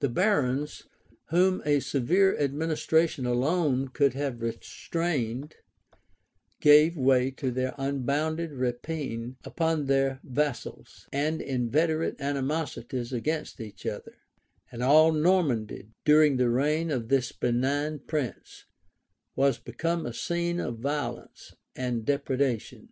[0.00, 0.84] The barons,
[1.28, 5.56] whom a severe administration alone could have restrained,
[6.62, 14.14] gave way to their unbounded rapine upon their vassals, and inveterate animosities against each other;
[14.72, 18.64] and all Normandy, during the reign of this benign prince,
[19.34, 22.88] was become a scene of violence and depredation.